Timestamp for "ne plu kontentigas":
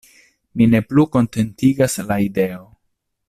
0.75-1.99